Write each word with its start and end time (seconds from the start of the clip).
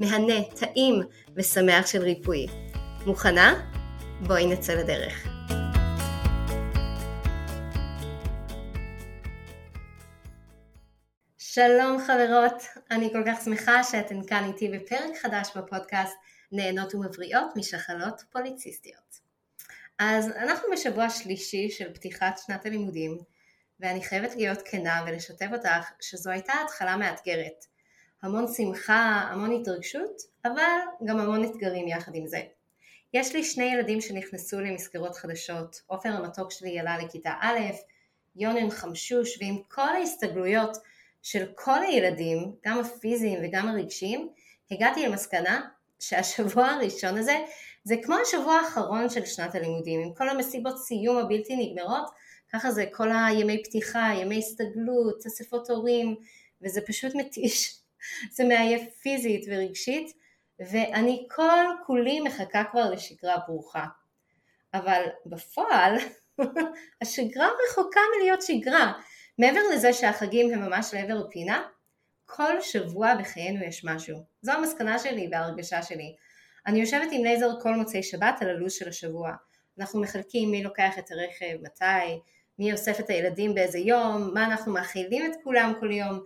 מהנה, 0.00 0.44
טעים 0.60 1.02
ושמח 1.36 1.86
של 1.86 2.02
ריפוי. 2.02 2.46
מוכנה? 3.06 3.70
בואי 4.26 4.46
נצא 4.46 4.74
לדרך. 4.74 5.26
שלום 11.38 11.98
חברות, 12.06 12.62
אני 12.90 13.12
כל 13.12 13.22
כך 13.26 13.44
שמחה 13.44 13.84
שאתן 13.84 14.26
כאן 14.26 14.44
איתי 14.44 14.68
בפרק 14.68 15.16
חדש 15.22 15.48
בפודקאסט 15.56 16.16
נהנות 16.52 16.94
ומבריאות 16.94 17.56
משחלות 17.56 18.22
פוליציסטיות. 18.32 19.20
אז 19.98 20.30
אנחנו 20.30 20.68
בשבוע 20.72 21.10
שלישי 21.10 21.70
של 21.70 21.94
פתיחת 21.94 22.38
שנת 22.46 22.66
הלימודים, 22.66 23.18
ואני 23.80 24.04
חייבת 24.04 24.36
להיות 24.36 24.58
כנה 24.64 25.04
ולשתף 25.06 25.48
אותך 25.52 25.90
שזו 26.00 26.30
הייתה 26.30 26.52
התחלה 26.64 26.96
מאתגרת. 26.96 27.75
המון 28.22 28.46
שמחה, 28.48 29.28
המון 29.30 29.60
התרגשות, 29.60 30.22
אבל 30.44 30.78
גם 31.04 31.18
המון 31.18 31.44
אתגרים 31.44 31.88
יחד 31.88 32.14
עם 32.14 32.26
זה. 32.26 32.40
יש 33.14 33.34
לי 33.34 33.44
שני 33.44 33.64
ילדים 33.64 34.00
שנכנסו 34.00 34.60
למסגרות 34.60 35.16
חדשות, 35.16 35.82
עופר 35.86 36.08
המתוק 36.08 36.52
שלי 36.52 36.78
עלה 36.78 36.98
לכיתה 36.98 37.32
א', 37.40 37.58
יונן 38.36 38.70
חמשוש, 38.70 39.38
ועם 39.40 39.58
כל 39.68 39.96
ההסתגלויות 39.96 40.76
של 41.22 41.46
כל 41.54 41.82
הילדים, 41.82 42.52
גם 42.66 42.80
הפיזיים 42.80 43.38
וגם 43.42 43.68
הרגשיים, 43.68 44.28
הגעתי 44.70 45.06
למסקנה 45.06 45.68
שהשבוע 46.00 46.66
הראשון 46.66 47.18
הזה 47.18 47.36
זה 47.84 47.94
כמו 48.02 48.14
השבוע 48.22 48.54
האחרון 48.54 49.08
של 49.08 49.24
שנת 49.24 49.54
הלימודים, 49.54 50.00
עם 50.00 50.14
כל 50.14 50.28
המסיבות 50.28 50.78
סיום 50.78 51.16
הבלתי 51.16 51.56
נגמרות, 51.56 52.10
ככה 52.52 52.70
זה 52.70 52.84
כל 52.92 53.08
הימי 53.12 53.62
פתיחה, 53.64 54.10
ימי 54.20 54.38
הסתגלות, 54.38 55.26
אספות 55.26 55.70
הורים, 55.70 56.16
וזה 56.62 56.80
פשוט 56.80 57.14
מתיש. 57.14 57.85
זה 58.30 58.44
מעייף 58.44 58.82
פיזית 59.02 59.44
ורגשית, 59.48 60.12
ואני 60.70 61.26
כל 61.30 61.64
כולי 61.86 62.20
מחכה 62.20 62.64
כבר 62.70 62.90
לשגרה 62.90 63.36
ברוכה. 63.46 63.84
אבל 64.74 65.02
בפועל, 65.26 65.96
השגרה 67.02 67.48
רחוקה 67.68 68.00
מלהיות 68.16 68.42
שגרה. 68.42 68.92
מעבר 69.38 69.60
לזה 69.72 69.92
שהחגים 69.92 70.54
הם 70.54 70.60
ממש 70.60 70.94
לעבר 70.94 71.24
הפינה, 71.26 71.62
כל 72.24 72.60
שבוע 72.60 73.14
בחיינו 73.14 73.64
יש 73.64 73.84
משהו. 73.84 74.18
זו 74.42 74.52
המסקנה 74.52 74.98
שלי 74.98 75.28
וההרגשה 75.32 75.82
שלי. 75.82 76.14
אני 76.66 76.80
יושבת 76.80 77.08
עם 77.12 77.24
לייזר 77.24 77.60
כל 77.62 77.74
מוצאי 77.74 78.02
שבת 78.02 78.34
על 78.40 78.48
הלו"ז 78.48 78.72
של 78.72 78.88
השבוע. 78.88 79.32
אנחנו 79.78 80.00
מחלקים 80.00 80.50
מי 80.50 80.62
לוקח 80.62 80.98
את 80.98 81.10
הרכב, 81.10 81.62
מתי, 81.62 82.20
מי 82.58 82.72
אוסף 82.72 83.00
את 83.00 83.10
הילדים 83.10 83.54
באיזה 83.54 83.78
יום, 83.78 84.30
מה 84.34 84.44
אנחנו 84.44 84.72
מאכילים 84.72 85.32
את 85.32 85.36
כולם 85.44 85.72
כל 85.80 85.90
יום, 85.90 86.20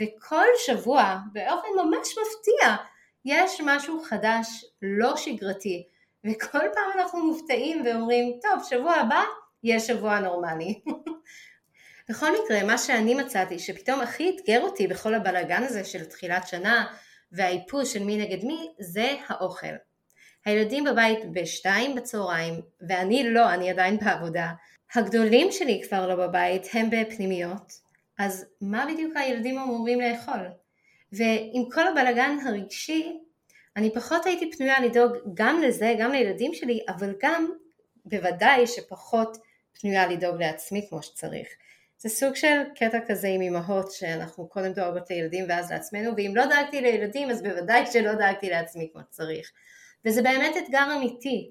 וכל 0.00 0.46
שבוע, 0.66 1.18
באופן 1.32 1.68
ממש 1.76 2.08
מפתיע, 2.08 2.76
יש 3.24 3.60
משהו 3.64 4.02
חדש, 4.02 4.64
לא 4.82 5.16
שגרתי, 5.16 5.86
וכל 6.24 6.58
פעם 6.74 7.00
אנחנו 7.00 7.26
מופתעים 7.26 7.82
ואומרים, 7.86 8.38
טוב, 8.42 8.62
שבוע 8.68 8.94
הבא 8.94 9.22
יהיה 9.62 9.80
שבוע 9.80 10.18
נורמלי. 10.18 10.80
בכל 12.08 12.26
מקרה, 12.32 12.64
מה 12.64 12.78
שאני 12.78 13.14
מצאתי 13.14 13.58
שפתאום 13.58 14.00
הכי 14.00 14.36
אתגר 14.36 14.60
אותי 14.62 14.86
בכל 14.86 15.14
הבלאגן 15.14 15.62
הזה 15.62 15.84
של 15.84 16.04
תחילת 16.04 16.48
שנה 16.48 16.86
והאיפוס 17.32 17.92
של 17.92 18.04
מי 18.04 18.16
נגד 18.16 18.44
מי, 18.44 18.68
זה 18.78 19.14
האוכל. 19.26 19.66
הילדים 20.44 20.84
בבית 20.84 21.18
בשתיים 21.32 21.94
בצהריים, 21.94 22.54
ואני 22.88 23.30
לא, 23.30 23.54
אני 23.54 23.70
עדיין 23.70 23.98
בעבודה. 23.98 24.50
הגדולים 24.94 25.52
שלי 25.52 25.82
כבר 25.88 26.06
לא 26.06 26.26
בבית, 26.26 26.62
הם 26.72 26.90
בפנימיות, 26.90 27.72
אז 28.18 28.46
מה 28.60 28.86
בדיוק 28.92 29.16
הילדים 29.16 29.58
אמורים 29.58 30.00
לאכול? 30.00 30.40
ועם 31.12 31.70
כל 31.72 31.88
הבלגן 31.88 32.36
הרגשי, 32.46 33.18
אני 33.76 33.94
פחות 33.94 34.26
הייתי 34.26 34.50
פנויה 34.50 34.80
לדאוג 34.80 35.12
גם 35.34 35.60
לזה, 35.60 35.94
גם 35.98 36.12
לילדים 36.12 36.54
שלי, 36.54 36.80
אבל 36.88 37.14
גם 37.22 37.50
בוודאי 38.04 38.66
שפחות 38.66 39.36
פנויה 39.80 40.06
לדאוג 40.06 40.42
לעצמי 40.42 40.86
כמו 40.88 41.02
שצריך. 41.02 41.48
זה 42.02 42.08
סוג 42.08 42.34
של 42.34 42.62
קטע 42.76 42.98
כזה 43.08 43.28
עם 43.28 43.42
אמהות 43.42 43.92
שאנחנו 43.92 44.48
קודם 44.48 44.72
דואגות 44.72 45.10
לילדים 45.10 45.44
ואז 45.48 45.70
לעצמנו 45.70 46.16
ואם 46.16 46.32
לא 46.36 46.46
דאגתי 46.46 46.80
לילדים 46.80 47.30
אז 47.30 47.42
בוודאי 47.42 47.86
שלא 47.92 48.14
דאגתי 48.14 48.50
לעצמי 48.50 48.88
כמו 48.92 49.02
שצריך 49.02 49.50
וזה 50.04 50.22
באמת 50.22 50.56
אתגר 50.56 50.86
אמיתי 50.96 51.50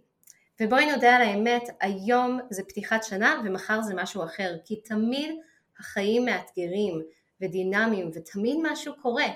ובואי 0.61 0.91
נודה 0.91 1.15
על 1.15 1.21
האמת 1.21 1.63
היום 1.81 2.39
זה 2.49 2.63
פתיחת 2.63 3.03
שנה 3.03 3.41
ומחר 3.45 3.81
זה 3.81 3.93
משהו 3.95 4.23
אחר 4.23 4.55
כי 4.65 4.75
תמיד 4.75 5.35
החיים 5.81 6.25
מאתגרים 6.25 7.01
ודינמיים 7.41 8.11
ותמיד 8.13 8.57
משהו 8.61 8.93
קורה 9.01 9.27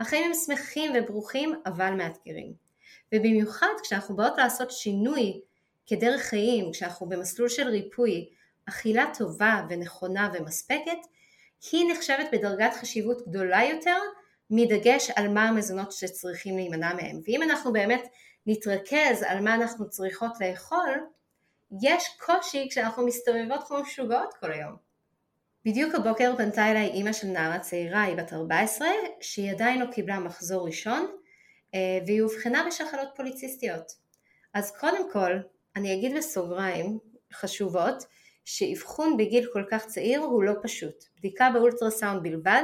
החיים 0.00 0.24
הם 0.24 0.34
שמחים 0.34 0.92
וברוכים 0.94 1.54
אבל 1.66 1.90
מאתגרים 1.90 2.52
ובמיוחד 3.14 3.74
כשאנחנו 3.82 4.16
באות 4.16 4.38
לעשות 4.38 4.70
שינוי 4.70 5.40
כדרך 5.86 6.20
חיים 6.20 6.72
כשאנחנו 6.72 7.08
במסלול 7.08 7.48
של 7.48 7.68
ריפוי 7.68 8.28
אכילה 8.68 9.04
טובה 9.18 9.66
ונכונה 9.68 10.30
ומספקת 10.34 10.98
היא 11.72 11.92
נחשבת 11.92 12.26
בדרגת 12.32 12.72
חשיבות 12.80 13.28
גדולה 13.28 13.64
יותר 13.64 13.96
מדגש 14.50 15.10
על 15.16 15.28
מה 15.28 15.48
המזונות 15.48 15.92
שצריכים 15.92 16.56
להימנע 16.56 16.94
מהם. 16.94 17.20
ואם 17.26 17.42
אנחנו 17.42 17.72
באמת 17.72 18.08
נתרכז 18.46 19.22
על 19.26 19.40
מה 19.40 19.54
אנחנו 19.54 19.88
צריכות 19.90 20.32
לאכול, 20.40 21.06
יש 21.82 22.08
קושי 22.20 22.68
כשאנחנו 22.70 23.06
מסתובבות 23.06 23.64
כמו 23.68 23.82
משוגעות 23.82 24.34
כל 24.40 24.52
היום. 24.52 24.89
בדיוק 25.64 25.94
הבוקר 25.94 26.36
פנתה 26.36 26.70
אליי 26.70 26.86
אימא 26.86 27.12
של 27.12 27.26
נערה 27.26 27.58
צעירה, 27.58 28.02
היא 28.02 28.16
בת 28.16 28.32
14, 28.32 28.88
שהיא 29.20 29.50
עדיין 29.50 29.80
לא 29.80 29.92
קיבלה 29.92 30.18
מחזור 30.18 30.66
ראשון, 30.66 31.06
אה, 31.74 31.98
והיא 32.06 32.22
אובחנה 32.22 32.64
בשחלות 32.66 33.08
פוליציסטיות. 33.16 33.92
אז 34.54 34.76
קודם 34.76 35.12
כל, 35.12 35.32
אני 35.76 35.94
אגיד 35.94 36.16
בסוגריים 36.16 36.98
חשובות, 37.32 38.04
שאבחון 38.44 39.16
בגיל 39.16 39.46
כל 39.52 39.64
כך 39.70 39.86
צעיר 39.86 40.20
הוא 40.20 40.42
לא 40.42 40.52
פשוט. 40.62 41.04
בדיקה 41.18 41.50
באולטרסאונד 41.54 42.22
בלבד 42.22 42.62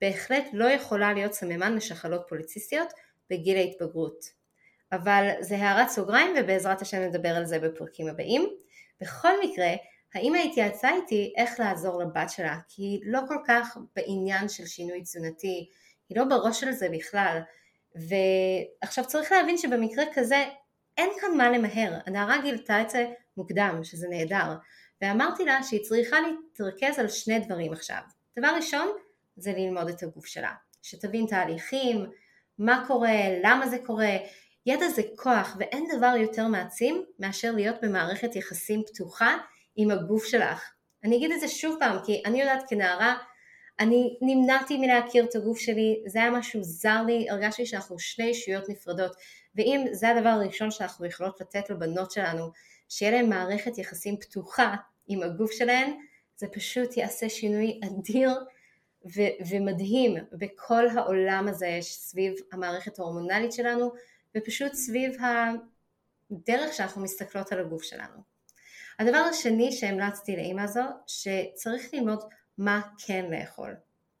בהחלט 0.00 0.44
לא 0.52 0.64
יכולה 0.64 1.12
להיות 1.12 1.32
סממן 1.32 1.76
לשחלות 1.76 2.22
פוליציסטיות 2.28 2.88
בגיל 3.30 3.56
ההתבגרות. 3.56 4.24
אבל 4.92 5.30
זה 5.40 5.56
הערת 5.56 5.88
סוגריים 5.88 6.34
ובעזרת 6.38 6.82
השם 6.82 6.98
נדבר 6.98 7.28
על 7.28 7.44
זה 7.44 7.58
בפרקים 7.58 8.08
הבאים. 8.08 8.48
בכל 9.00 9.32
מקרה, 9.44 9.70
האמא 10.14 10.38
התייעצה 10.38 10.90
איתי 10.94 11.32
איך 11.36 11.60
לעזור 11.60 12.00
לבת 12.02 12.30
שלה, 12.30 12.58
כי 12.68 12.82
היא 12.82 13.00
לא 13.04 13.20
כל 13.28 13.38
כך 13.46 13.76
בעניין 13.96 14.48
של 14.48 14.66
שינוי 14.66 15.02
תזונתי, 15.02 15.68
היא 16.08 16.18
לא 16.18 16.24
בראש 16.24 16.60
של 16.60 16.72
זה 16.72 16.88
בכלל. 16.92 17.40
ועכשיו 17.94 19.04
צריך 19.04 19.32
להבין 19.32 19.58
שבמקרה 19.58 20.04
כזה 20.14 20.44
אין 20.98 21.10
כאן 21.20 21.36
מה 21.36 21.50
למהר, 21.50 21.98
הנערה 22.06 22.42
גילתה 22.42 22.82
את 22.82 22.90
זה 22.90 23.06
מוקדם, 23.36 23.80
שזה 23.82 24.08
נהדר. 24.08 24.54
ואמרתי 25.02 25.44
לה 25.44 25.62
שהיא 25.62 25.84
צריכה 25.84 26.16
להתרכז 26.20 26.98
על 26.98 27.08
שני 27.08 27.38
דברים 27.38 27.72
עכשיו. 27.72 28.00
דבר 28.38 28.48
ראשון 28.56 28.88
זה 29.36 29.52
ללמוד 29.56 29.88
את 29.88 30.02
הגוף 30.02 30.26
שלה, 30.26 30.52
שתבין 30.82 31.26
תהליכים, 31.26 32.06
מה 32.58 32.84
קורה, 32.86 33.16
למה 33.42 33.68
זה 33.68 33.78
קורה, 33.86 34.16
ידע 34.66 34.88
זה 34.88 35.02
כוח 35.16 35.56
ואין 35.60 35.84
דבר 35.96 36.14
יותר 36.16 36.48
מעצים 36.48 37.04
מאשר 37.18 37.52
להיות 37.52 37.76
במערכת 37.82 38.36
יחסים 38.36 38.82
פתוחה 38.86 39.36
עם 39.76 39.90
הגוף 39.90 40.24
שלך. 40.24 40.72
אני 41.04 41.16
אגיד 41.16 41.32
את 41.32 41.40
זה 41.40 41.48
שוב 41.48 41.76
פעם 41.80 41.96
כי 42.04 42.22
אני 42.26 42.40
יודעת 42.40 42.62
כנערה 42.68 43.16
אני 43.80 44.18
נמנעתי 44.22 44.78
מלהכיר 44.78 45.24
את 45.24 45.34
הגוף 45.34 45.58
שלי, 45.58 46.02
זה 46.06 46.18
היה 46.18 46.30
משהו 46.30 46.62
זר 46.62 47.02
לי, 47.06 47.30
הרגשתי 47.30 47.66
שאנחנו 47.66 47.98
שני 47.98 48.26
אישויות 48.26 48.68
נפרדות, 48.68 49.16
ואם 49.54 49.84
זה 49.92 50.08
הדבר 50.08 50.28
הראשון 50.28 50.70
שאנחנו 50.70 51.06
יכולות 51.06 51.40
לתת 51.40 51.70
לבנות 51.70 52.10
שלנו, 52.10 52.50
שיהיה 52.88 53.12
להם 53.12 53.30
מערכת 53.30 53.78
יחסים 53.78 54.16
פתוחה 54.16 54.74
עם 55.06 55.22
הגוף 55.22 55.52
שלהן, 55.52 55.90
זה 56.36 56.46
פשוט 56.46 56.96
יעשה 56.96 57.28
שינוי 57.28 57.80
אדיר 57.84 58.30
ו- 59.16 59.46
ומדהים 59.50 60.16
בכל 60.32 60.88
העולם 60.88 61.46
הזה 61.48 61.78
סביב 61.80 62.34
המערכת 62.52 62.98
ההורמונלית 62.98 63.52
שלנו, 63.52 63.92
ופשוט 64.36 64.74
סביב 64.74 65.16
הדרך 66.30 66.72
שאנחנו 66.72 67.02
מסתכלות 67.02 67.52
על 67.52 67.60
הגוף 67.60 67.82
שלנו. 67.82 68.35
הדבר 68.98 69.18
השני 69.18 69.72
שהמלצתי 69.72 70.36
לאימא 70.36 70.60
הזו, 70.60 70.80
שצריך 71.06 71.94
ללמוד 71.94 72.24
מה 72.58 72.80
כן 73.06 73.24
לאכול. 73.30 73.74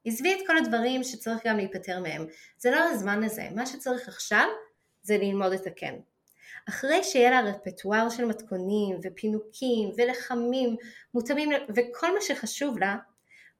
עזבי 0.04 0.34
את 0.34 0.46
כל 0.46 0.58
הדברים 0.58 1.04
שצריך 1.04 1.46
גם 1.46 1.56
להיפטר 1.56 2.00
מהם, 2.00 2.26
זה 2.58 2.70
לא 2.70 2.78
הזמן 2.78 3.20
לזה, 3.20 3.48
מה 3.54 3.66
שצריך 3.66 4.08
עכשיו 4.08 4.46
זה 5.02 5.18
ללמוד 5.18 5.52
את 5.52 5.66
הכן. 5.66 5.94
אחרי 6.68 7.04
שיהיה 7.04 7.30
לה 7.30 7.40
רפרטואר 7.40 8.08
של 8.08 8.24
מתכונים 8.24 8.98
ופינוקים 9.02 9.90
ולחמים 9.96 10.76
מותאמים 11.14 11.50
וכל 11.76 12.14
מה 12.14 12.20
שחשוב 12.20 12.78
לה, 12.78 12.96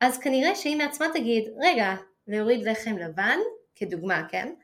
אז 0.01 0.19
כנראה 0.19 0.55
שהיא 0.55 0.77
מעצמה 0.77 1.07
תגיד, 1.15 1.45
רגע, 1.59 1.95
להוריד 2.27 2.69
לחם 2.69 2.97
לבן, 2.97 3.39
כדוגמה, 3.75 4.23
כן? 4.29 4.55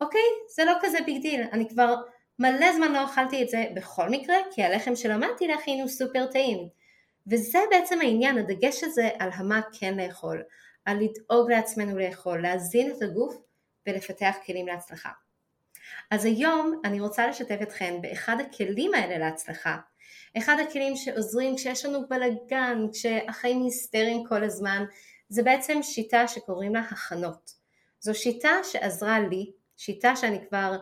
אוקיי, 0.00 0.20
זה 0.54 0.64
לא 0.64 0.72
כזה 0.82 0.98
big 1.06 1.22
deal, 1.22 1.42
אני 1.52 1.68
כבר 1.68 1.94
מלא 2.38 2.72
זמן 2.72 2.92
לא 2.92 3.04
אכלתי 3.04 3.42
את 3.42 3.48
זה 3.48 3.64
בכל 3.74 4.08
מקרה, 4.10 4.36
כי 4.54 4.62
הלחם 4.62 4.96
שלמדתי 4.96 5.46
להכין 5.46 5.80
הוא 5.80 5.88
סופר 5.88 6.26
טעים. 6.26 6.68
וזה 7.26 7.58
בעצם 7.70 8.00
העניין, 8.00 8.38
הדגש 8.38 8.84
הזה 8.84 9.08
על 9.18 9.30
המה 9.34 9.60
כן 9.72 9.96
לאכול, 9.96 10.42
על 10.84 10.96
לדאוג 10.96 11.50
לעצמנו 11.50 11.98
לאכול, 11.98 12.42
להזין 12.42 12.90
את 12.90 13.02
הגוף 13.02 13.36
ולפתח 13.86 14.36
כלים 14.46 14.66
להצלחה. 14.66 15.10
אז 16.10 16.24
היום 16.24 16.80
אני 16.84 17.00
רוצה 17.00 17.26
לשתף 17.26 17.58
אתכם 17.62 17.98
באחד 18.00 18.36
הכלים 18.40 18.94
האלה 18.94 19.18
להצלחה. 19.18 19.76
אחד 20.38 20.56
הכלים 20.68 20.96
שעוזרים 20.96 21.56
כשיש 21.56 21.84
לנו 21.84 22.08
בלאגן, 22.08 22.86
כשהחיים 22.92 23.62
היסטריים 23.62 24.24
כל 24.28 24.44
הזמן, 24.44 24.84
זה 25.28 25.42
בעצם 25.42 25.82
שיטה 25.82 26.28
שקוראים 26.28 26.74
לה 26.74 26.80
הכנות. 26.80 27.50
זו 28.00 28.14
שיטה 28.14 28.52
שעזרה 28.64 29.20
לי, 29.20 29.52
שיטה 29.76 30.16
שאני 30.16 30.38
כבר 30.48 30.76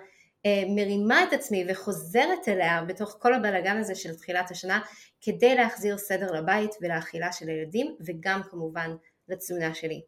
מרימה 0.69 1.25
את 1.25 1.32
עצמי 1.32 1.64
וחוזרת 1.69 2.48
אליה 2.48 2.82
בתוך 2.82 3.16
כל 3.20 3.34
הבלאגן 3.34 3.76
הזה 3.76 3.94
של 3.94 4.14
תחילת 4.14 4.50
השנה 4.50 4.81
כדי 5.20 5.54
להחזיר 5.54 5.98
סדר 5.98 6.32
לבית 6.32 6.70
ולאכילה 6.81 7.32
של 7.32 7.48
הילדים 7.48 7.96
וגם 8.06 8.40
כמובן 8.50 8.90
לתזונה 9.28 9.75
שלי. 9.75 10.02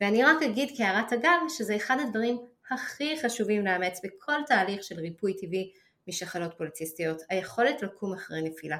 ואני 0.00 0.24
רק 0.24 0.42
אגיד 0.42 0.68
כהערת 0.76 1.12
אגב 1.12 1.38
שזה 1.48 1.76
אחד 1.76 1.96
הדברים 2.00 2.38
הכי 2.70 3.16
חשובים 3.22 3.64
לאמץ 3.64 4.00
בכל 4.04 4.40
תהליך 4.46 4.82
של 4.82 5.00
ריפוי 5.00 5.36
טבעי 5.36 5.72
משחלות 6.08 6.54
פוליציסטיות, 6.58 7.22
היכולת 7.30 7.82
לקום 7.82 8.14
אחרי 8.14 8.42
נפילה. 8.42 8.78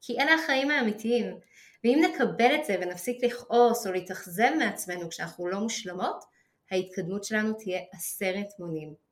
כי 0.00 0.20
אלה 0.20 0.34
החיים 0.34 0.70
האמיתיים, 0.70 1.36
ואם 1.84 2.04
נקבל 2.04 2.54
את 2.54 2.64
זה 2.64 2.76
ונפסיק 2.80 3.24
לכעוס 3.24 3.86
או 3.86 3.92
להתאכזב 3.92 4.50
מעצמנו 4.58 5.10
כשאנחנו 5.10 5.48
לא 5.48 5.60
מושלמות, 5.60 6.24
ההתקדמות 6.70 7.24
שלנו 7.24 7.52
תהיה 7.52 7.80
עשרת 7.92 8.46
מונים. 8.58 9.11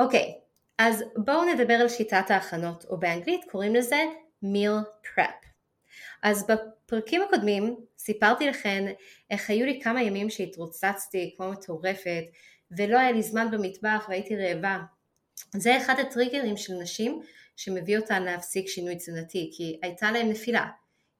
אוקיי, 0.00 0.34
אז 0.78 1.04
בואו 1.16 1.44
נדבר 1.44 1.74
על 1.74 1.88
שיטת 1.88 2.30
ההכנות, 2.30 2.84
או 2.84 2.98
באנגלית 3.00 3.40
קוראים 3.50 3.74
לזה 3.74 4.04
meal 4.44 5.06
prep. 5.06 5.46
אז 6.22 6.46
בפרקים 6.46 7.22
הקודמים 7.22 7.76
סיפרתי 7.98 8.48
לכם 8.48 8.84
איך 9.30 9.50
היו 9.50 9.66
לי 9.66 9.80
כמה 9.82 10.02
ימים 10.02 10.30
שהתרוצצתי 10.30 11.34
כמו 11.36 11.50
מטורפת 11.50 12.24
ולא 12.70 12.98
היה 12.98 13.12
לי 13.12 13.22
זמן 13.22 13.50
במטבח 13.50 14.06
והייתי 14.08 14.36
רעבה. 14.36 14.78
זה 15.56 15.76
אחד 15.76 15.94
הטריגרים 15.98 16.56
של 16.56 16.72
נשים 16.74 17.22
שמביא 17.56 17.98
אותן 17.98 18.22
להפסיק 18.22 18.68
שינוי 18.68 18.96
תזונתי, 18.96 19.50
כי 19.56 19.78
הייתה 19.82 20.12
להם 20.12 20.28
נפילה. 20.28 20.66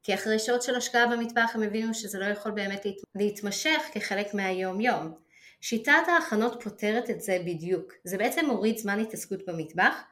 כי 0.03 0.15
אחרי 0.15 0.39
שעות 0.39 0.63
של 0.63 0.75
השקעה 0.75 1.07
במטבח 1.07 1.51
הם 1.55 1.63
הבינו 1.63 1.95
שזה 1.95 2.19
לא 2.19 2.25
יכול 2.25 2.53
באמת 2.53 2.87
להתמשך 3.15 3.83
כחלק 3.93 4.35
מהיום 4.35 4.81
יום. 4.81 5.30
שיטת 5.61 6.09
ההכנות 6.09 6.63
פותרת 6.63 7.11
את 7.11 7.21
זה 7.21 7.39
בדיוק. 7.47 7.93
זה 8.05 8.19
בעצם 8.19 8.47
מוריד 8.47 8.79
זמן 8.79 9.01
התעסקות 9.01 9.47
במטבח, 9.47 10.03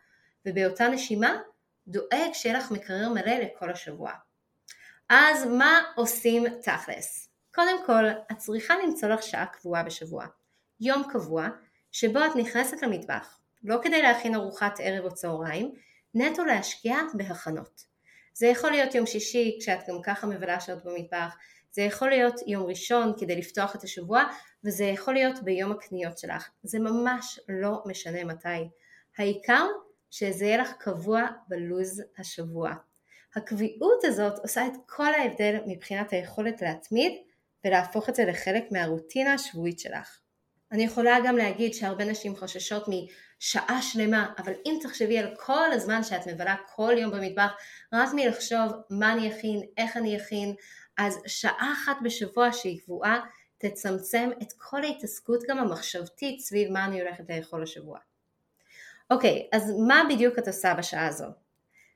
ובאותה 0.47 0.89
נשימה 0.89 1.37
דואג 1.89 2.33
שיהיה 2.33 2.59
לך 2.59 2.71
מקרר 2.71 3.09
מלא 3.09 3.33
לכל 3.33 3.71
השבוע. 3.71 4.12
אז 5.09 5.47
מה 5.47 5.81
עושים 5.97 6.45
תכלס? 6.62 7.29
קודם 7.55 7.87
כל, 7.87 8.05
את 8.33 8.39
צריכה 8.39 8.75
למצוא 8.85 9.09
לך 9.09 9.23
שעה 9.23 9.47
קבועה 9.47 9.83
בשבוע. 9.83 10.27
יום 10.81 11.03
קבוע, 11.12 11.49
שבו 11.93 12.19
את 12.19 12.37
נכנסת 12.37 12.83
למטבח, 12.83 13.39
לא 13.65 13.79
כדי 13.83 14.03
להכין 14.03 14.35
ארוחת 14.35 14.79
ערב 14.83 15.05
או 15.05 15.15
צהריים, 15.15 15.75
נטו 16.15 16.44
להשקיע 16.44 16.97
בהכנות. 17.15 17.85
זה 18.33 18.47
יכול 18.47 18.71
להיות 18.71 18.94
יום 18.94 19.06
שישי 19.06 19.59
כשאת 19.61 19.79
גם 19.89 20.03
ככה 20.03 20.27
מבלה 20.27 20.61
שעות 20.61 20.85
במטבח, 20.85 21.37
זה 21.70 21.82
יכול 21.82 22.09
להיות 22.09 22.35
יום 22.47 22.67
ראשון 22.67 23.12
כדי 23.19 23.37
לפתוח 23.37 23.76
את 23.76 23.82
השבוע, 23.82 24.25
וזה 24.65 24.85
יכול 24.85 25.15
להיות 25.15 25.43
ביום 25.43 25.73
הקניות 25.73 26.19
שלך. 26.19 26.49
זה 26.62 26.79
ממש 26.79 27.41
לא 27.49 27.82
משנה 27.87 28.25
מתי. 28.25 28.69
העיקר 29.19 29.67
שזה 30.11 30.44
יהיה 30.44 30.59
לך 30.59 30.73
קבוע 30.79 31.26
בלוז 31.49 32.03
השבוע. 32.19 32.75
הקביעות 33.37 34.05
הזאת 34.05 34.38
עושה 34.38 34.67
את 34.67 34.73
כל 34.87 35.15
ההבדל 35.15 35.59
מבחינת 35.67 36.12
היכולת 36.12 36.62
להתמיד 36.62 37.12
ולהפוך 37.65 38.09
את 38.09 38.15
זה 38.15 38.25
לחלק 38.25 38.65
מהרוטינה 38.73 39.35
השבועית 39.35 39.79
שלך. 39.79 40.19
אני 40.73 40.85
יכולה 40.85 41.19
גם 41.25 41.37
להגיד 41.37 41.75
שהרבה 41.75 42.05
נשים 42.05 42.37
חוששות 42.37 42.85
משעה 42.88 43.82
שלמה, 43.82 44.32
אבל 44.38 44.53
אם 44.67 44.79
תחשבי 44.82 45.19
על 45.19 45.35
כל 45.37 45.73
הזמן 45.73 46.03
שאת 46.03 46.29
מבלה 46.29 46.56
כל 46.75 46.94
יום 46.99 47.11
במטבח, 47.11 47.50
רק 47.93 48.09
מלחשוב 48.15 48.73
מה 48.91 49.12
אני 49.12 49.32
אכין, 49.32 49.61
איך 49.76 49.97
אני 49.97 50.17
אכין, 50.17 50.55
אז 50.99 51.19
שעה 51.27 51.73
אחת 51.73 51.97
בשבוע 52.03 52.53
שהיא 52.53 52.81
קבועה, 52.81 53.21
תצמצם 53.59 54.31
את 54.43 54.53
כל 54.59 54.85
ההתעסקות 54.85 55.41
גם 55.49 55.59
המחשבתית 55.59 56.41
סביב 56.41 56.73
מה 56.73 56.85
אני 56.85 57.00
הולכת 57.00 57.25
לאכול 57.29 57.62
השבוע. 57.62 57.99
אוקיי, 59.11 59.49
אז 59.53 59.73
מה 59.89 60.03
בדיוק 60.09 60.39
את 60.39 60.47
עושה 60.49 60.75
בשעה 60.75 61.06
הזו? 61.06 61.27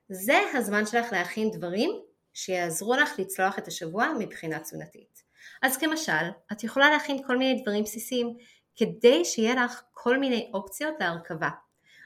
זה 0.09 0.39
הזמן 0.55 0.87
שלך 0.87 1.13
להכין 1.13 1.51
דברים 1.51 1.91
שיעזרו 2.35 2.95
לך 2.95 3.19
לצלוח 3.19 3.59
את 3.59 3.69
השבוע 3.69 4.09
מבחינה 4.19 4.59
תזונתית. 4.59 5.23
אז 5.63 5.77
כמשל, 5.77 6.31
את 6.53 6.65
יכולה 6.65 6.91
להכין 6.91 7.23
כל 7.27 7.39
מיני 7.39 7.63
דברים 7.63 7.85
בסיסיים 7.85 8.37
כדי 8.77 9.25
שיהיה 9.25 9.65
לך 9.65 9.83
כל 9.93 10.19
מיני 10.19 10.51
אופציות 10.55 10.95
להרכבה. 11.01 11.51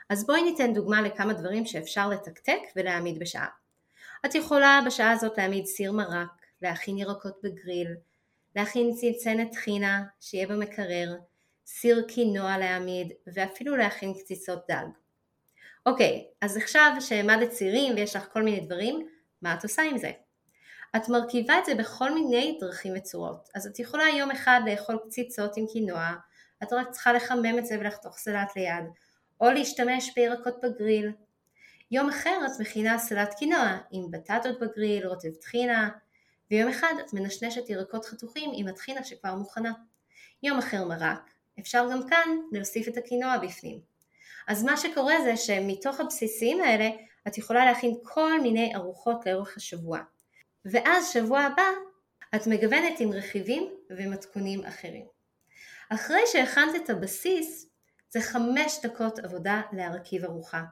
אז 0.09 0.27
בואי 0.27 0.43
ניתן 0.43 0.75
דוגמה 0.75 1.01
לכמה 1.01 1.33
דברים 1.33 1.67
שאפשר 1.67 2.09
לתקתק 2.09 2.61
ולהעמיד 2.77 3.19
בשעה. 3.19 3.47
את 4.27 4.35
יכולה 4.35 4.81
בשעה 4.87 5.11
הזאת 5.11 5.39
להעמיד 5.39 5.67
סיר 5.67 5.93
מרק, 5.93 6.46
להכין 6.63 6.99
ירקות 6.99 7.39
בגריל, 7.43 7.89
להכין 8.57 8.95
צנצנת 8.95 9.53
טחינה 9.53 10.05
שיהיה 10.21 10.47
במקרר, 10.47 11.17
סיר 11.67 12.05
קינוע 12.09 12.59
להעמיד 12.59 13.13
ואפילו 13.27 13.77
להכין 13.77 14.15
קציצות 14.15 14.65
דג. 14.71 14.87
אוקיי, 15.87 16.27
אז 16.41 16.57
עכשיו 16.57 16.93
שהעמדת 17.01 17.53
סירים 17.53 17.95
ויש 17.95 18.17
לך 18.17 18.29
כל 18.33 18.43
מיני 18.43 18.61
דברים, 18.61 19.09
מה 19.43 19.55
את 19.55 19.63
עושה 19.63 19.83
עם 19.83 19.99
זה? 19.99 20.11
את 20.97 21.09
מרכיבה 21.09 21.59
את 21.59 21.65
זה 21.65 21.75
בכל 21.75 22.15
מיני 22.15 22.59
דרכים 22.61 22.93
וצורות. 22.97 23.49
אז 23.55 23.67
את 23.67 23.79
יכולה 23.79 24.05
יום 24.19 24.31
אחד 24.31 24.61
לאכול 24.67 24.99
קציצות 25.09 25.57
עם 25.57 25.67
קינוע, 25.73 26.13
את 26.63 26.73
רק 26.73 26.91
צריכה 26.91 27.13
לחמם 27.13 27.59
את 27.59 27.67
זה 27.67 27.79
ולחתוך 27.81 28.19
סלט 28.19 28.57
ליד, 28.57 28.85
או 29.41 29.51
להשתמש 29.51 30.11
בירקות 30.17 30.55
בגריל. 30.63 31.13
יום 31.91 32.09
אחר 32.09 32.41
את 32.47 32.61
מכינה 32.61 32.99
סלט 32.99 33.35
קינוע 33.35 33.79
עם 33.91 34.11
בטטות 34.11 34.61
בגריל, 34.61 35.07
רוטב 35.07 35.35
טחינה, 35.41 35.89
ויום 36.51 36.71
אחד 36.71 36.95
את 37.01 37.13
מנשנשת 37.13 37.71
ירקות 37.71 38.05
חתוכים 38.05 38.51
עם 38.55 38.69
הטחינה 38.69 39.05
שכבר 39.05 39.35
מוכנה. 39.35 39.73
יום 40.43 40.59
אחר 40.59 40.85
מרק, 40.85 41.31
אפשר 41.61 41.87
גם 41.93 42.09
כאן 42.09 42.29
להוסיף 42.53 42.89
את 42.89 42.97
הקינוע 42.97 43.39
בפנים. 43.39 43.81
אז 44.49 44.65
מה 44.65 44.77
שקורה 44.77 45.15
זה 45.25 45.37
שמתוך 45.37 46.01
הבסיסים 46.01 46.61
האלה 46.61 46.91
את 47.29 47.39
יכולה 47.39 47.65
להכין 47.65 47.95
כל 48.03 48.41
מיני 48.41 48.75
ארוחות 48.75 49.27
לאורך 49.27 49.57
השבוע. 49.57 49.99
ואז 50.65 51.11
שבוע 51.13 51.41
הבא 51.41 51.69
את 52.35 52.47
מגוונת 52.47 53.01
עם 53.01 53.13
רכיבים 53.13 53.71
ומתכונים 53.91 54.65
אחרים. 54.65 55.07
אחרי 55.89 56.21
שהכנת 56.27 56.75
את 56.77 56.91
הבסיס, 56.91 57.71
זה 58.11 58.21
חמש 58.21 58.79
דקות 58.83 59.19
עבודה 59.19 59.63
להרכיב 59.73 60.25
ארוחה. 60.25 60.63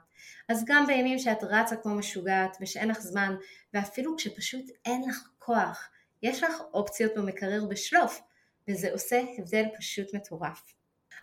אז 0.48 0.64
גם 0.66 0.86
בימים 0.86 1.18
שאת 1.18 1.44
רצה 1.44 1.76
כמו 1.76 1.94
משוגעת 1.94 2.56
ושאין 2.60 2.88
לך 2.88 3.00
זמן, 3.00 3.36
ואפילו 3.74 4.16
כשפשוט 4.16 4.64
אין 4.84 5.02
לך 5.08 5.28
כוח, 5.44 5.88
יש 6.22 6.42
לך 6.42 6.52
אופציות 6.74 7.14
במקרר 7.16 7.64
בשלוף, 7.68 8.20
וזה 8.68 8.92
עושה 8.92 9.22
הבדל 9.38 9.64
פשוט 9.78 10.14
מטורף. 10.14 10.74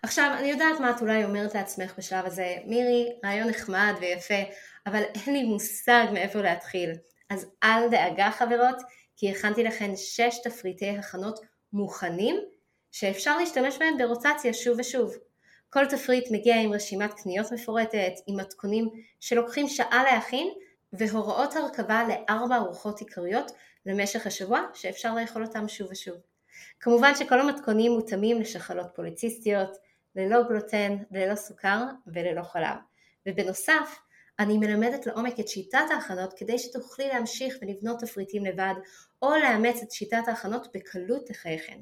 עכשיו, 0.03 0.35
אני 0.39 0.47
יודעת 0.47 0.79
מה 0.79 0.91
את 0.91 1.01
אולי 1.01 1.23
אומרת 1.23 1.55
לעצמך 1.55 1.93
בשלב 1.97 2.25
הזה, 2.25 2.55
מירי, 2.65 3.09
רעיון 3.25 3.49
נחמד 3.49 3.93
ויפה, 3.99 4.33
אבל 4.85 5.03
אין 5.15 5.33
לי 5.33 5.43
מושג 5.43 6.05
מאיפה 6.13 6.41
להתחיל. 6.41 6.91
אז 7.29 7.45
אל 7.63 7.89
דאגה 7.89 8.31
חברות, 8.31 8.75
כי 9.17 9.31
הכנתי 9.31 9.63
לכן 9.63 9.91
שש 9.95 10.39
תפריטי 10.43 10.89
הכנות 10.89 11.39
מוכנים 11.73 12.35
שאפשר 12.91 13.37
להשתמש 13.37 13.77
בהם 13.77 13.97
ברוטציה 13.97 14.53
שוב 14.53 14.79
ושוב. 14.79 15.15
כל 15.69 15.85
תפריט 15.85 16.31
מגיע 16.31 16.61
עם 16.61 16.73
רשימת 16.73 17.13
קניות 17.13 17.51
מפורטת, 17.51 18.13
עם 18.27 18.39
מתכונים 18.39 18.89
שלוקחים 19.19 19.67
שעה 19.67 20.03
להכין, 20.03 20.53
והוראות 20.93 21.55
הרכבה 21.55 22.03
לארבע 22.07 22.55
ארוחות 22.55 22.99
עיקריות 22.99 23.51
למשך 23.85 24.27
השבוע, 24.27 24.61
שאפשר 24.73 25.15
לאכול 25.15 25.45
אותם 25.45 25.67
שוב 25.67 25.87
ושוב. 25.91 26.17
כמובן 26.79 27.15
שכל 27.15 27.39
המתכונים 27.39 27.91
מותאמים 27.91 28.41
לשחלות 28.41 28.87
פוליציסטיות, 28.95 29.77
ללא 30.15 30.43
גלוטן, 30.43 30.97
ללא 31.11 31.35
סוכר 31.35 31.83
וללא 32.07 32.43
חלב. 32.43 32.75
ובנוסף, 33.25 33.99
אני 34.39 34.57
מלמדת 34.57 35.05
לעומק 35.05 35.39
את 35.39 35.47
שיטת 35.47 35.85
ההכנות 35.91 36.33
כדי 36.33 36.59
שתוכלי 36.59 37.07
להמשיך 37.07 37.55
ולבנות 37.61 37.99
תפריטים 37.99 38.45
לבד, 38.45 38.73
או 39.21 39.31
לאמץ 39.35 39.81
את 39.83 39.91
שיטת 39.91 40.27
ההכנות 40.27 40.67
בקלות 40.75 41.29
לחייכן. 41.29 41.79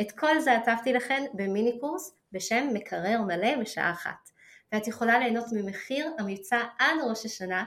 את 0.00 0.12
כל 0.12 0.40
זה 0.40 0.52
עטפתי 0.52 0.92
לכן 0.92 1.24
במיני 1.34 1.78
קורס 1.80 2.14
בשם 2.32 2.68
מקרר 2.72 3.20
מלא 3.22 3.56
בשעה 3.60 3.90
אחת, 3.90 4.30
ואת 4.72 4.88
יכולה 4.88 5.18
ליהנות 5.18 5.44
ממחיר 5.52 6.10
המבצע 6.18 6.58
עד 6.78 6.94
ראש 7.08 7.26
השנה 7.26 7.64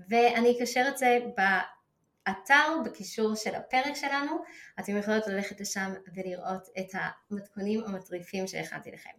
ואני 0.09 0.59
אקשר 0.59 0.85
את 0.89 0.99
זה 0.99 1.19
באתר, 1.37 2.79
בקישור 2.85 3.35
של 3.35 3.55
הפרק 3.55 3.95
שלנו, 3.95 4.43
אתם 4.81 4.97
יכולות 4.97 5.27
ללכת 5.27 5.61
לשם 5.61 5.93
ולראות 6.15 6.69
את 6.79 6.89
המתכונים 7.31 7.85
המטריפים 7.85 8.47
שהכנתי 8.47 8.91
לכם. 8.91 9.11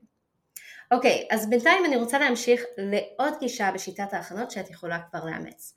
אוקיי, 0.91 1.27
אז 1.31 1.49
בינתיים 1.49 1.85
אני 1.85 1.95
רוצה 1.95 2.19
להמשיך 2.19 2.63
לעוד 2.77 3.33
גישה 3.39 3.71
בשיטת 3.71 4.13
ההכנות 4.13 4.51
שאת 4.51 4.69
יכולה 4.69 4.99
כבר 5.09 5.25
לאמץ. 5.25 5.73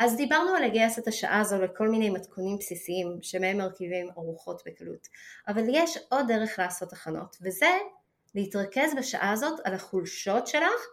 אז 0.00 0.16
דיברנו 0.16 0.54
על 0.54 0.64
לגייס 0.64 0.98
את 0.98 1.08
השעה 1.08 1.40
הזו 1.40 1.62
לכל 1.62 1.88
מיני 1.88 2.10
מתכונים 2.10 2.56
בסיסיים 2.58 3.18
שמהם 3.22 3.58
מרכיבים 3.58 4.10
ארוחות 4.16 4.62
בקלות, 4.66 5.08
אבל 5.48 5.64
יש 5.68 5.98
עוד 6.08 6.26
דרך 6.28 6.58
לעשות 6.58 6.92
הכנות, 6.92 7.36
וזה 7.42 7.66
להתרכז 8.34 8.94
בשעה 8.98 9.30
הזאת 9.30 9.60
על 9.64 9.74
החולשות 9.74 10.46
שלך 10.46 10.86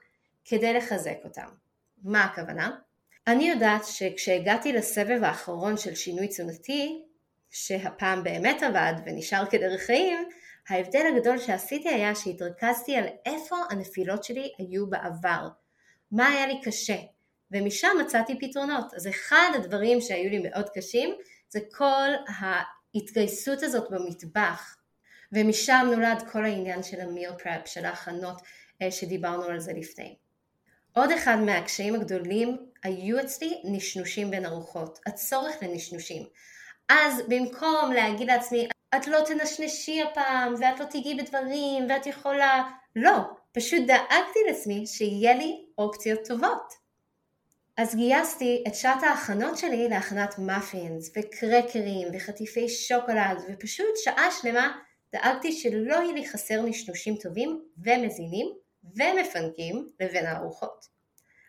כדי 0.45 0.73
לחזק 0.73 1.17
אותם. 1.23 1.47
מה 2.03 2.23
הכוונה? 2.23 2.77
אני 3.27 3.49
יודעת 3.49 3.85
שכשהגעתי 3.85 4.73
לסבב 4.73 5.23
האחרון 5.23 5.77
של 5.77 5.95
שינוי 5.95 6.27
תזונתי, 6.27 7.01
שהפעם 7.49 8.23
באמת 8.23 8.63
עבד 8.63 8.93
ונשאר 9.05 9.45
כדרך 9.45 9.81
חיים, 9.81 10.29
ההבדל 10.69 11.03
הגדול 11.13 11.37
שעשיתי 11.37 11.89
היה 11.89 12.15
שהתרכזתי 12.15 12.95
על 12.95 13.05
איפה 13.25 13.55
הנפילות 13.69 14.23
שלי 14.23 14.51
היו 14.57 14.89
בעבר, 14.89 15.47
מה 16.11 16.27
היה 16.27 16.47
לי 16.47 16.61
קשה, 16.63 16.97
ומשם 17.51 17.98
מצאתי 18.01 18.39
פתרונות. 18.39 18.94
אז 18.94 19.08
אחד 19.08 19.50
הדברים 19.56 20.01
שהיו 20.01 20.30
לי 20.30 20.50
מאוד 20.50 20.70
קשים 20.70 21.16
זה 21.50 21.60
כל 21.72 22.10
ההתגייסות 22.27 23.63
הזאת 23.63 23.92
במטבח, 23.92 24.77
ומשם 25.32 25.88
נולד 25.92 26.24
כל 26.32 26.46
העניין 26.46 26.84
של 26.84 27.01
המיל 27.01 27.32
פרפ, 27.44 27.68
של 27.68 27.86
ההכנות 27.86 28.42
אה, 28.82 28.92
שדיברנו 28.92 29.44
על 29.44 29.60
זה 29.60 29.74
לפני. 29.74 30.16
עוד 30.94 31.12
אחד 31.12 31.36
מהקשיים 31.36 31.96
הגדולים 31.96 32.58
היו 32.84 33.20
אצלי 33.20 33.62
נשנושים 33.63 34.32
בין 34.32 34.46
ארוחות, 34.46 35.00
הצורך 35.06 35.56
לנשנושים. 35.62 36.24
אז 36.89 37.22
במקום 37.27 37.92
להגיד 37.92 38.27
לעצמי, 38.27 38.68
את 38.96 39.08
לא 39.08 39.20
תנשנשי 39.25 40.01
הפעם, 40.01 40.54
ואת 40.60 40.80
לא 40.80 40.86
תיגעי 40.86 41.16
בדברים, 41.16 41.88
ואת 41.89 42.06
יכולה... 42.06 42.63
לא, 42.96 43.18
פשוט 43.51 43.80
דאגתי 43.88 44.39
לעצמי 44.48 44.88
שיהיה 44.88 45.36
לי 45.36 45.66
אופציות 45.77 46.20
טובות. 46.27 46.87
אז 47.77 47.96
גייסתי 47.96 48.63
את 48.67 48.75
שעת 48.75 49.03
ההכנות 49.03 49.57
שלי 49.57 49.89
להכנת 49.89 50.39
מאפינס 50.39 51.12
וקרקרים 51.17 52.07
וחטיפי 52.13 52.69
שוקולד 52.69 53.38
ופשוט 53.50 53.98
שעה 54.03 54.31
שלמה 54.31 54.77
דאגתי 55.13 55.51
שלא 55.51 55.96
יהיה 55.96 56.13
לי 56.13 56.27
חסר 56.27 56.62
נשנושים 56.62 57.15
טובים 57.15 57.62
ומזינים 57.77 58.48
ומפנקים 58.84 59.88
לבין 60.00 60.25
הארוחות. 60.25 60.86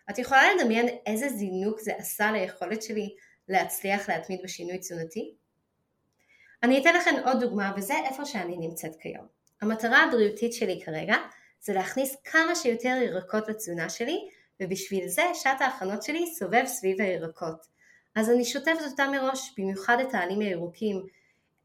את 0.09 0.17
יכולה 0.17 0.53
לדמיין 0.53 0.87
איזה 1.05 1.29
זינוק 1.29 1.79
זה 1.79 1.91
עשה 1.97 2.31
ליכולת 2.31 2.83
שלי 2.83 3.15
להצליח 3.47 4.09
להתמיד 4.09 4.39
בשינוי 4.43 4.77
תזונתי? 4.77 5.33
אני 6.63 6.81
אתן 6.81 6.95
לכם 6.95 7.15
עוד 7.25 7.39
דוגמה 7.39 7.73
וזה 7.77 7.93
איפה 8.09 8.25
שאני 8.25 8.57
נמצאת 8.57 8.95
כיום. 8.99 9.27
המטרה 9.61 10.03
הבריאותית 10.03 10.53
שלי 10.53 10.81
כרגע 10.85 11.15
זה 11.61 11.73
להכניס 11.73 12.15
כמה 12.23 12.55
שיותר 12.55 12.97
ירקות 13.01 13.47
לתזונה 13.47 13.89
שלי 13.89 14.29
ובשביל 14.61 15.07
זה 15.07 15.23
שעת 15.33 15.61
ההכנות 15.61 16.03
שלי 16.03 16.25
סובב 16.35 16.63
סביב 16.65 17.01
הירקות. 17.01 17.67
אז 18.15 18.29
אני 18.29 18.45
שוטפת 18.45 18.81
אותם 18.91 19.11
מראש, 19.11 19.53
במיוחד 19.57 19.97
את 19.99 20.13
העלים 20.13 20.39
הירוקים. 20.39 21.05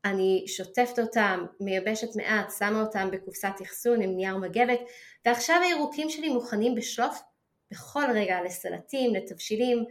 אני 0.05 0.45
שוטפת 0.47 0.99
אותם, 0.99 1.45
מייבשת 1.61 2.17
מעט, 2.17 2.53
שמה 2.59 2.81
אותם 2.81 3.09
בקופסת 3.13 3.55
אחסון 3.63 4.03
עם 4.03 4.17
נייר 4.17 4.37
מגבת, 4.37 4.81
ועכשיו 5.27 5.61
הירוקים 5.65 6.11
שלי 6.11 6.29
מוכנים 6.29 6.75
בשלוף 6.75 7.23
בכל 7.71 8.05
רגע 8.15 8.43
לסלטים, 8.45 9.15
לתבשילים. 9.15 9.85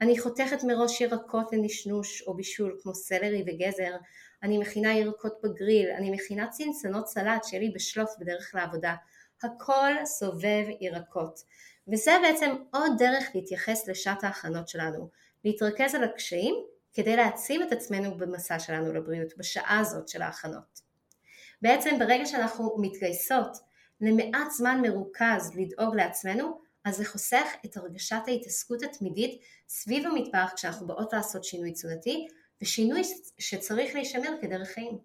אני 0.00 0.18
חותכת 0.18 0.64
מראש 0.64 1.00
ירקות 1.00 1.52
לנשנוש 1.52 2.22
או 2.22 2.34
בישול 2.34 2.78
כמו 2.82 2.94
סלרי 2.94 3.44
וגזר, 3.46 3.96
אני 4.42 4.58
מכינה 4.58 4.94
ירקות 4.94 5.40
בגריל, 5.42 5.90
אני 5.90 6.10
מכינה 6.10 6.48
צנצנות 6.48 7.08
סלט 7.08 7.44
שיהיה 7.44 7.62
לי 7.62 7.70
בשלוף 7.74 8.10
בדרך 8.20 8.54
לעבודה. 8.54 8.94
הכל 9.42 9.92
סובב 10.04 10.64
ירקות. 10.80 11.40
וזה 11.92 12.12
בעצם 12.22 12.54
עוד 12.72 12.92
דרך 12.98 13.24
להתייחס 13.34 13.88
לשעת 13.88 14.24
ההכנות 14.24 14.68
שלנו, 14.68 15.08
להתרכז 15.44 15.94
על 15.94 16.04
הקשיים 16.04 16.54
כדי 16.92 17.16
להעצים 17.16 17.62
את 17.62 17.72
עצמנו 17.72 18.16
במסע 18.16 18.58
שלנו 18.58 18.92
לבריאות 18.92 19.36
בשעה 19.36 19.78
הזאת 19.78 20.08
של 20.08 20.22
ההכנות. 20.22 20.80
בעצם 21.62 21.98
ברגע 21.98 22.26
שאנחנו 22.26 22.76
מתגייסות 22.78 23.58
למעט 24.00 24.50
זמן 24.50 24.82
מרוכז 24.82 25.52
לדאוג 25.56 25.96
לעצמנו, 25.96 26.60
אז 26.84 26.96
זה 26.96 27.04
חוסך 27.04 27.46
את 27.64 27.76
הרגשת 27.76 28.22
ההתעסקות 28.26 28.82
התמידית 28.82 29.40
סביב 29.68 30.06
המטבח 30.06 30.52
כשאנחנו 30.56 30.86
באות 30.86 31.12
לעשות 31.12 31.44
שינוי 31.44 31.72
תזונתי, 31.72 32.28
ושינוי 32.62 33.02
שצריך 33.38 33.94
להישמר 33.94 34.30
כדרך 34.40 34.68
חיים. 34.68 34.98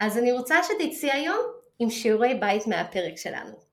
אז 0.00 0.18
אני 0.18 0.32
רוצה 0.32 0.56
שתצאי 0.62 1.10
היום 1.10 1.38
עם 1.78 1.90
שיעורי 1.90 2.34
בית 2.34 2.66
מהפרק 2.66 3.16
שלנו. 3.16 3.71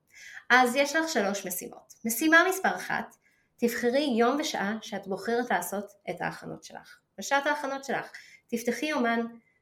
אז 0.50 0.76
יש 0.76 0.96
לך 0.96 1.08
שלוש 1.08 1.46
משימות. 1.46 1.94
משימה 2.04 2.44
מספר 2.48 2.76
אחת, 2.76 3.16
תבחרי 3.56 4.14
יום 4.18 4.36
ושעה 4.40 4.76
שאת 4.82 5.06
בוחרת 5.06 5.50
לעשות 5.50 5.92
את 6.10 6.20
ההכנות 6.20 6.64
שלך. 6.64 6.98
בשעת 7.18 7.46
ההכנות 7.46 7.84
שלך, 7.84 8.10
תפתחי 8.48 8.86
יומן, 8.86 9.20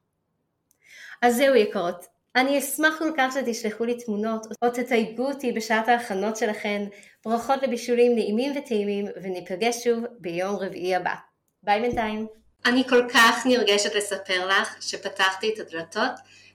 אז 1.22 1.36
זהו 1.36 1.54
יקרות, 1.54 2.06
אני 2.36 2.58
אשמח 2.58 2.94
כל 2.98 3.10
כך 3.16 3.34
שתשלחו 3.34 3.84
לי 3.84 4.04
תמונות 4.04 4.46
או 4.64 4.70
תתייגו 4.70 5.28
אותי 5.28 5.52
בשעת 5.52 5.88
ההכנות 5.88 6.36
שלכן. 6.36 6.84
ברכות 7.24 7.62
לבישולים 7.62 8.14
נעימים 8.14 8.52
וטעימים 8.56 9.06
וניפגש 9.22 9.84
שוב 9.84 10.04
ביום 10.18 10.56
רביעי 10.56 10.94
הבא. 10.94 11.14
ביי 11.62 11.80
בינתיים. 11.80 12.26
אני 12.64 12.84
כל 12.88 13.08
כך 13.14 13.46
נרגשת 13.46 13.94
לספר 13.94 14.46
לך 14.46 14.76
שפתחתי 14.80 15.54
את 15.54 15.58
הדלתות 15.58 16.12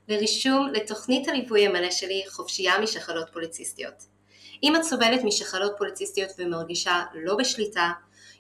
לרישום 0.08 0.67
לתוכנית 0.74 1.27
הליווי 1.27 1.65
המלא 1.65 1.91
שלי 1.91 2.24
חופשייה 2.29 2.79
משחלות 2.79 3.29
פוליציסטיות. 3.34 4.03
אם 4.63 4.75
את 4.75 4.84
סובלת 4.84 5.24
משחלות 5.24 5.74
פוליציסטיות 5.77 6.29
ומרגישה 6.38 7.03
לא 7.13 7.36
בשליטה, 7.36 7.91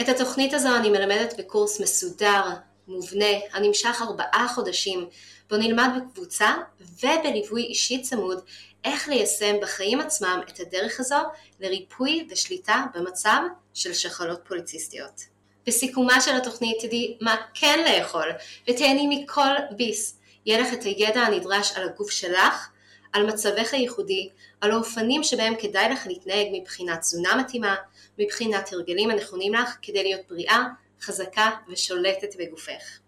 את 0.00 0.08
התוכנית 0.08 0.54
הזו 0.54 0.76
אני 0.76 0.90
מלמדת 0.90 1.34
בקורס 1.38 1.80
מסודר, 1.80 2.42
מובנה, 2.88 3.26
הנמשך 3.52 4.02
ארבעה 4.02 4.48
חודשים, 4.54 5.08
בו 5.50 5.56
נלמד 5.56 5.88
בקבוצה 5.96 6.54
ובליווי 6.80 7.62
אישי 7.62 8.02
צמוד 8.02 8.40
איך 8.84 9.08
ליישם 9.08 9.56
בחיים 9.62 10.00
עצמם 10.00 10.40
את 10.48 10.60
הדרך 10.60 11.00
הזו 11.00 11.16
לריפוי 11.60 12.28
ושליטה 12.30 12.84
במצב 12.94 13.40
של 13.74 13.92
שחלות 13.92 14.40
פוליציסטיות. 14.48 15.20
בסיכומה 15.66 16.20
של 16.20 16.36
התוכנית 16.36 16.76
תדעי 16.80 17.16
מה 17.20 17.36
כן 17.54 17.84
לאכול 17.86 18.32
ותהני 18.68 19.06
מכל 19.10 19.54
ביס. 19.76 20.18
יהיה 20.46 20.60
לך 20.60 20.72
את 20.72 20.82
הידע 20.82 21.20
הנדרש 21.20 21.72
על 21.76 21.88
הגוף 21.88 22.10
שלך, 22.10 22.68
על 23.16 23.26
מצבך 23.26 23.74
הייחודי, 23.74 24.28
על 24.60 24.70
האופנים 24.70 25.22
שבהם 25.22 25.54
כדאי 25.58 25.92
לך 25.92 26.06
להתנהג 26.06 26.46
מבחינת 26.52 27.00
תזונה 27.00 27.36
מתאימה, 27.36 27.74
מבחינת 28.18 28.72
הרגלים 28.72 29.10
הנכונים 29.10 29.54
לך 29.54 29.76
כדי 29.82 30.02
להיות 30.02 30.20
בריאה, 30.28 30.64
חזקה 31.00 31.50
ושולטת 31.68 32.36
בגופך. 32.38 32.98